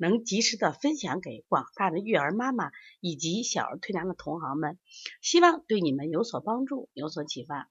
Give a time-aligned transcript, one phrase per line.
[0.00, 4.78] 能及时的分享给广大的育儿妈妈以及小儿推拿的同行们，
[5.20, 7.70] 希望对你们有所帮助，有所启发。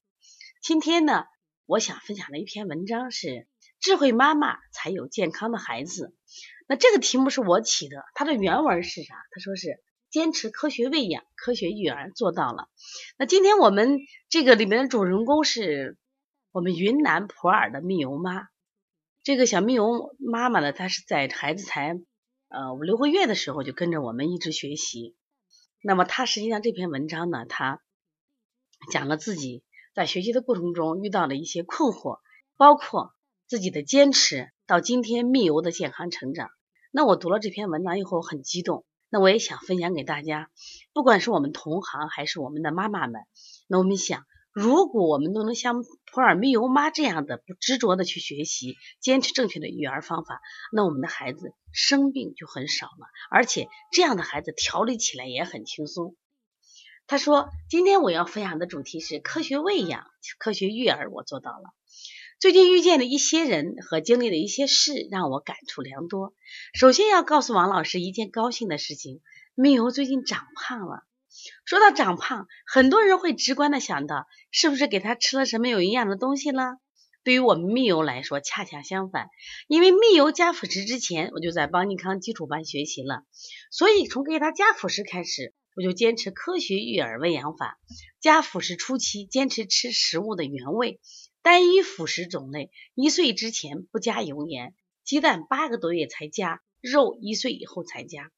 [0.62, 1.26] 今天呢，
[1.66, 3.48] 我想分享的一篇文章是
[3.82, 6.16] “智慧妈妈才有健康的孩子”。
[6.70, 9.16] 那这个题目是我起的，它的原文是啥？
[9.32, 12.70] 他说是坚持科学喂养，科学育儿做到了。
[13.18, 13.98] 那今天我们
[14.30, 15.98] 这个里面的主人公是
[16.52, 18.50] 我们云南普洱的蜜油妈。
[19.24, 22.00] 这个小蜜油妈妈呢，她是在孩子才。
[22.50, 25.16] 呃，五六个月的时候就跟着我们一直学习。
[25.82, 27.82] 那么他实际上这篇文章呢，他
[28.92, 32.20] 讲了自己在学习的过程中遇到的一些困惑，
[32.58, 33.14] 包括
[33.48, 36.50] 自己的坚持，到今天蜜油的健康成长。
[36.92, 40.50] 那我读了这篇文章以后很激动，那我也想分享给大家，
[40.92, 43.22] 不管是我们同行还是我们的妈妈们，
[43.68, 44.26] 那我们想。
[44.62, 50.42] 如果我们都能像普洱蜜油妈这样的不执着的去学习，坚持正确的育儿方法，
[50.74, 56.18] 那我们的孩子生病就很少了，而且这样的孩子调理起来也很轻松。
[57.08, 60.06] 他说：“今天我要分享的主题是科学喂养、
[60.40, 61.74] 科学育儿，我做到了。
[62.42, 66.34] 最近遇见的一些人和经历的一些事，让我感触良多。
[66.74, 69.22] 首先要告诉王老师一件高兴的事情：
[69.56, 71.04] 蜜油最近长胖了。”
[71.66, 76.78] 说到长胖，很多人会直观的想到，是不是给他吃了什么有营养的东西了？
[77.22, 79.28] 对于我们蜜油来说，恰恰相反，
[79.68, 83.24] 因为蜜油加辅食之前，我就在邦尼康基础班学习了，
[83.72, 87.78] 所以从给他加辅食开始，我就坚持科学育儿喂养法。
[88.22, 91.02] 加辅食初期，坚持吃食物的原味，
[91.42, 94.74] 单一辅食种类，一岁之前不加油盐，
[95.04, 98.32] 鸡蛋八个多月才加，肉一岁以后才加。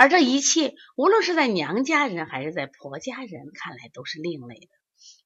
[0.00, 4.68] 而这一切，无论是在娘家人还是在婆家人看来都是另类的，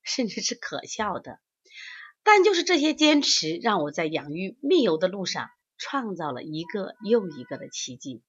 [0.02, 1.40] 甚至是可笑的。
[2.22, 8.22] 但就是这些坚持，让我在养育蜜油的路上创造了一个又一个的奇迹，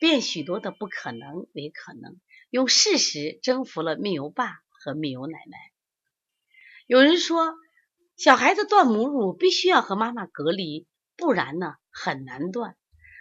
[0.00, 5.56] 变许多的不可能为可能，用事实征服了蜜油爸和蜜油奶奶。
[6.88, 7.54] 有人说，
[8.16, 12.76] 小孩子断母乳必须要和妈妈隔离，不然呢很难断。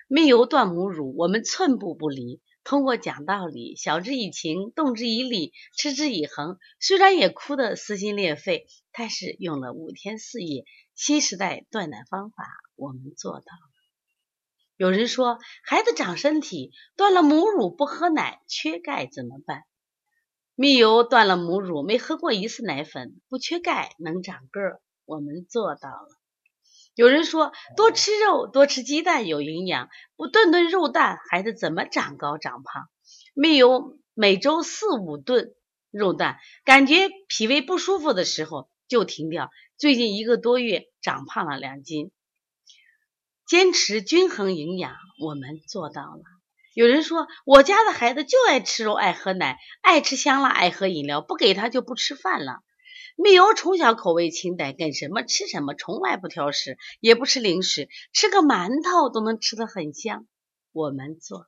[0.07, 2.41] 蜜油断母乳，我们寸步不离。
[2.63, 10.63] 通过讲道理，晓之以情，动之以理，持之以恒，虽然也哭得撕心裂肺，但是用了五天四夜，
[10.96, 13.73] 新时代断奶方法，我们做到了。
[14.78, 19.63] 有人说，孩子长身体，断了母乳不喝奶，缺钙怎么办？
[20.56, 26.22] 蜜油断了母乳，没喝过一次奶粉，不缺钙，能长个儿，我们做到了。
[26.96, 32.88] 有人说多吃肉多吃鸡蛋有营养，不顿顿肉蛋孩子怎么长高长胖？
[33.34, 35.56] 没有每周四五顿
[35.90, 39.50] 肉蛋，感觉脾胃不舒服的时候就停掉。
[39.78, 42.12] 最近一个多月长胖了两斤。
[43.48, 46.22] 坚持均衡营养，我们做到了。
[46.76, 52.59] 有人说我家的孩子就爱吃肉爱喝奶爱吃香辣爱喝饮料，不给他就不吃饭了。
[53.16, 60.25] 蜜油从小口味清淡，跟什么吃什么，从来不挑食，也不吃零食，吃个馒头都能吃得很香。
[60.72, 61.47] 我们做到。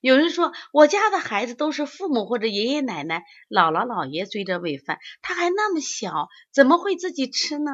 [0.00, 7.70] 有人说我家的孩子都是父母或者爷爷奶奶、姥姥姥爷追着喂饭，他还那么小，怎么会自己吃呢？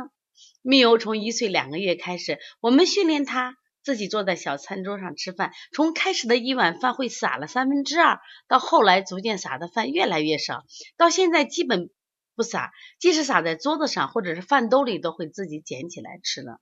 [0.61, 10.65] 蜜油从一岁两个月开始，我们训练他自己坐在小餐桌上吃饭，从开始的一碗饭会撒了三分之二，到后来逐渐撒的饭越来越少，
[10.99, 11.89] 到现在基本。
[12.37, 16.61] 不撒，即使撒在桌子上或者是饭兜里，都会自己捡起来吃了。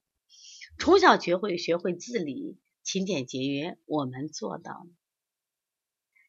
[0.78, 4.86] 从小学会学会自理、勤俭节约，我们做到了。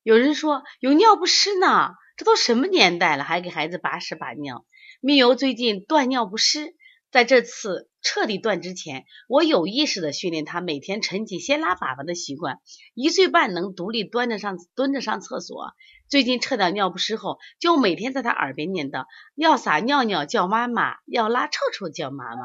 [0.03, 4.65] 有人说有尿不湿呢，这都什么年代了，还给孩子把屎把尿？
[4.99, 6.75] 蜜油最近断尿不湿，
[7.11, 7.89] 在这次。
[8.07, 12.59] 彻底断之前，我有意识的训练他每天晨起先拉粑粑的习惯。
[12.93, 15.73] 一岁半能独立端着上蹲着上厕所。
[16.07, 19.05] 最近撤掉尿不湿后，就每天在他耳边念叨：
[19.35, 22.41] 要撒尿尿叫妈妈，要拉臭臭叫妈妈。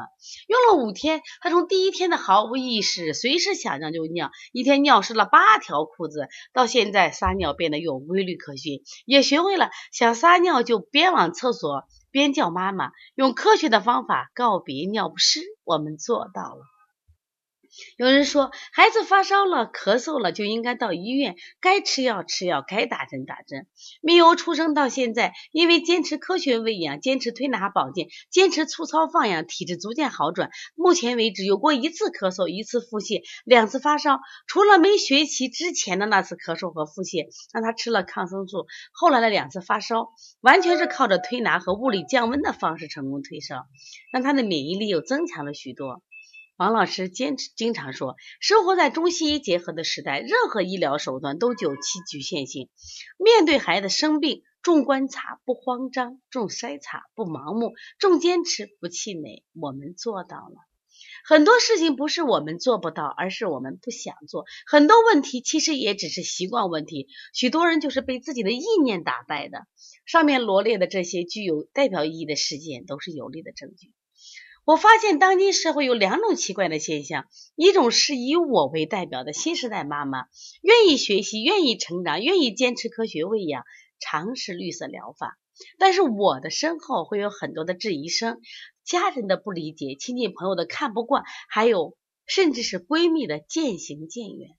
[0.47, 11.83] 用了五天，他从第一天的毫无意识，随时想尿就尿，一天尿湿了八条裤子，到现在撒尿变得有规律可循，也学会了想撒尿就边往厕所。
[12.09, 16.61] 边叫妈妈，用科学的方法告别尿不湿，我们做到了。
[17.97, 23.67] 有人说，孩子发烧了、咳嗽了就应该到医院，该吃药吃药，该打针打针。
[24.01, 30.49] 密欧出生到现在，因为坚持科学喂养，坚持推拿保健，坚持粗糙放养，体质逐渐好转。
[30.75, 34.19] 目前为止，有过一次咳嗽，一次腹泻，两次发烧。
[34.47, 40.09] 除了没学习之前的那次咳嗽和腹泻，让他吃了抗生素，后来的两次发烧，
[40.41, 43.65] 完全是靠着推拿和物理降温的方式成功退烧，
[44.11, 46.01] 让他的免疫力又增强了许多。
[46.61, 52.69] 王老师坚持经常说，生活在中西医结合的时代，任何医疗手段都具有其局限性。
[53.17, 59.43] 面对孩子生病，重观察不慌张，重筛查不盲目，重坚持不气馁。
[59.59, 60.53] 我们做到了。
[61.25, 64.45] 很多事情不是我们做不到，而是我们不想做。
[64.67, 69.65] 很多问题其实也只是习惯问题，许多人就是被自己的意念打败的。
[70.05, 73.91] 上面罗列的这些具有代表意义的事件，都是有力的证据。
[74.71, 77.25] 我发现当今社会有两种奇怪的现象，
[77.57, 80.27] 一种是以我为代表的新时代妈妈，
[80.61, 83.65] 愿意学习，愿意成长，愿意坚持科学喂养，
[83.99, 85.37] 尝试绿色疗法。
[85.77, 88.39] 但是我的身后会有很多的质疑声，
[88.85, 94.51] 家人的不理解，亲戚朋友的看不惯，还有甚至是闺蜜的渐行渐远。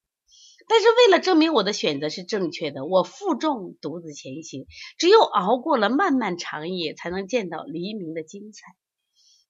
[0.69, 4.67] 但是为了证明我的选择是正确的，我负重独自前行，
[4.99, 8.75] 只有熬过了漫漫长夜，才能见到黎明的精彩。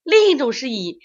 [0.05, 0.99] 另一种是以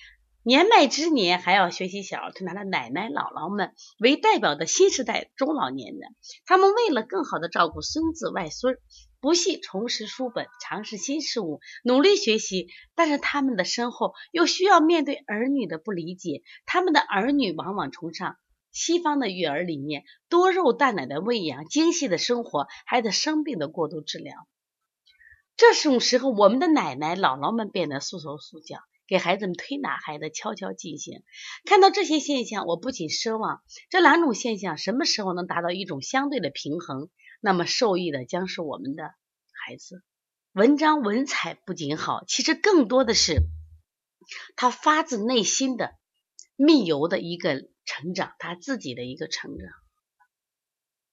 [0.44, 6.16] 年迈之年还要学习小儿推拿的奶奶姥姥们为代表的新时代中老年人，
[6.46, 8.78] 他们为了更好的照顾孙子外孙，
[9.20, 12.70] 不惜重拾书本，尝试新事物，努力学习。
[12.96, 18.38] 但是他们的身后又需要面对儿女的不理解，他们的儿女往往崇尚
[18.72, 24.48] 西方的育儿理念，多肉淡奶的喂养，精细的生活，孩子生病的过度治疗。
[25.58, 28.78] 这种时候，我们的奶奶姥姥们变得束手束脚，
[29.08, 31.24] 给孩子们推拿，孩子悄悄进行。
[31.66, 37.10] 看到这些现象，我不仅奢望这两种现象什么时候能达到一种相对的平衡，
[37.42, 39.16] 那么受益的将是我们的
[39.52, 40.04] 孩子。
[40.54, 43.42] 文章文采不仅好，其实更多的是
[44.56, 45.96] 他发自内心的
[46.56, 49.68] 密游的一个成长，他自己的一个成长。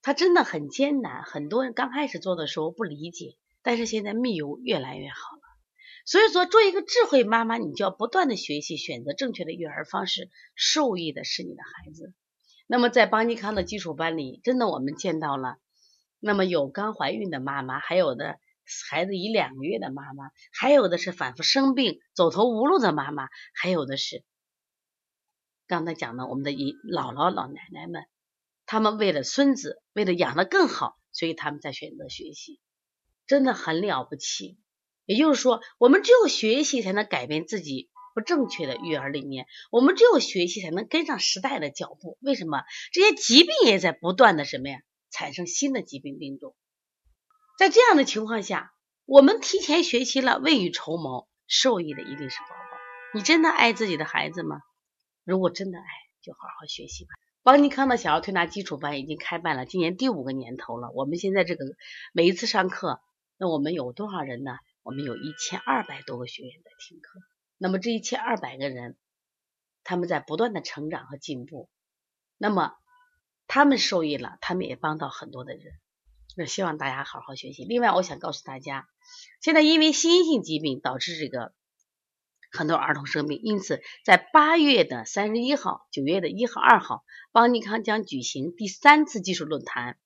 [0.03, 3.37] 他真的很艰难，很多人刚开始做的时候不理解。
[3.65, 5.41] 但是现在密友越来越好了，
[6.05, 12.13] 所以说做一个智慧妈妈，你就要不断的学习，选择正确的育儿方式，受益的是你的孩子。
[12.67, 15.57] 那么在邦尼康的基础班里，真的我们见到了，
[16.19, 18.37] 那么有刚怀孕的妈妈，还有的
[18.87, 24.23] 孩子一两个月的妈妈，还有的是反复生病走投无路的妈妈，还有的是
[25.65, 28.05] 刚才讲的我们的姨姥姥老奶奶们，
[28.67, 32.59] 他们为了孙子，为了养的更好，所以他们在选择学习。
[33.27, 34.57] 真的很了不起，
[35.05, 42.17] 也就是说，我们只有学习才能改变自己不正确的育儿理念，我们只有学习才能跟上时代的脚步。
[42.21, 42.63] 为什么？
[42.91, 44.79] 这些疾病也在不断的什么呀，
[45.11, 46.55] 产生新的疾病病种。
[47.57, 48.73] 在这样的情况下，
[49.05, 52.77] 我们提前学习了，未雨绸缪，受益的一定是宝宝。
[53.13, 54.57] 你真的爱自己的孩子吗？
[55.23, 55.85] 如果真的爱，
[56.21, 57.09] 就好好学习吧。
[57.43, 60.89] 邦尼康的小儿推拿基础班已经开办了，今年第五个年头了。
[60.93, 61.65] 我们现在这个
[62.13, 63.01] 每一次上课。
[63.37, 64.57] 那我们有多少人呢？
[64.83, 67.19] 我们有一千二百多个学员在听课。
[67.57, 68.97] 那么这一千二百个人，
[69.83, 71.69] 他们在不断的成长和进步。
[72.37, 72.73] 那么
[73.47, 75.73] 他们受益了，他们也帮到很多的人。
[76.37, 77.63] 那希望大家好好学习。
[77.65, 78.87] 另外，我想告诉大家，
[79.41, 81.53] 现在因为新型疾病导致这个
[82.51, 89.97] 很多儿童生病，因此在八月的三十一号、九月的一号、二号，邦尼康将举行第三次技术论坛。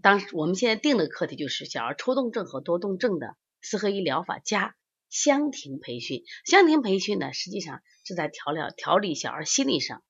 [0.00, 4.74] 当时我们现在定的课题就是小儿抽动症和多动症的四合一疗法加
[5.10, 6.24] 香庭培训。
[6.46, 10.02] 香庭培训呢，实际上是在调疗调理小儿心理上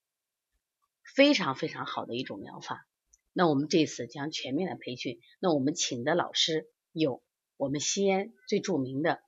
[1.02, 2.86] 非常非常好的一种疗法。
[3.32, 5.20] 那我们这次将全面的培训。
[5.40, 7.22] 那我们请的老师有
[7.56, 9.20] 我们西安最著名的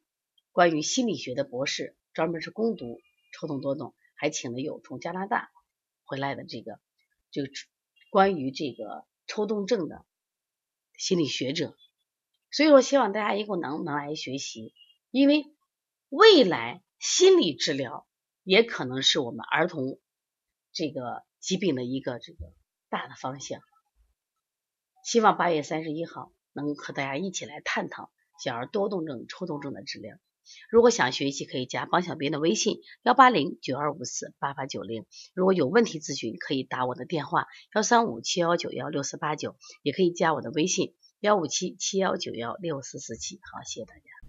[0.53, 3.01] 关于心理学的博士，专门是攻读
[3.33, 5.51] 抽动多动，还请了有从加拿大
[6.05, 6.79] 回来的这个
[7.33, 7.43] 就
[8.11, 10.05] 关于这个抽动症的。
[10.97, 11.77] 心理学者，
[12.51, 14.75] 所以说希望大家以后能能来学习，
[15.11, 15.47] 因为
[16.09, 18.07] 未来心理治疗
[18.43, 19.99] 也可能是我们儿童
[20.73, 22.53] 这个疾病的一个这个
[22.89, 23.61] 大的方向。
[25.05, 28.11] 希望八月三十一号能和大家一起来探讨
[28.43, 30.17] 小儿多动症、抽动症的治疗。
[30.71, 35.07] 如果想学习，可以加帮小编的微信幺八零九二五四八八九零。
[35.35, 43.37] 如果有问题咨询，可以打我的电话幺三五七幺九幺六四八九，也可以加我的微信幺五七七幺九幺六四四七。
[43.37, 44.24] 好，谢谢大家。